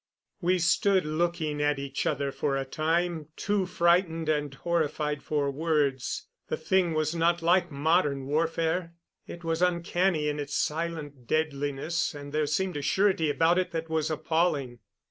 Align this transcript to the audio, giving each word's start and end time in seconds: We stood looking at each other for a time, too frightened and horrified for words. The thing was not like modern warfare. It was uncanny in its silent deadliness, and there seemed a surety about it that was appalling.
We 0.41 0.57
stood 0.57 1.05
looking 1.05 1.61
at 1.61 1.77
each 1.77 2.07
other 2.07 2.31
for 2.31 2.57
a 2.57 2.65
time, 2.65 3.27
too 3.35 3.67
frightened 3.67 4.29
and 4.29 4.51
horrified 4.51 5.21
for 5.21 5.51
words. 5.51 6.25
The 6.47 6.57
thing 6.57 6.95
was 6.95 7.13
not 7.13 7.43
like 7.43 7.69
modern 7.71 8.25
warfare. 8.25 8.95
It 9.27 9.43
was 9.43 9.61
uncanny 9.61 10.27
in 10.27 10.39
its 10.39 10.55
silent 10.55 11.27
deadliness, 11.27 12.15
and 12.15 12.33
there 12.33 12.47
seemed 12.47 12.77
a 12.77 12.81
surety 12.81 13.29
about 13.29 13.59
it 13.59 13.69
that 13.73 13.91
was 13.91 14.09
appalling. 14.09 14.79